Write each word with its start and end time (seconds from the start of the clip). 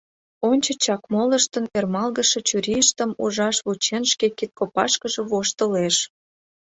Ончычак 0.49 1.01
молыштын 1.13 1.65
ӧрмалгыше 1.77 2.39
чурийыштым 2.47 3.11
ужаш 3.23 3.57
вучен 3.65 4.03
шке 4.11 4.27
кидкопашкыже 4.37 5.21
воштылеш. 5.31 5.95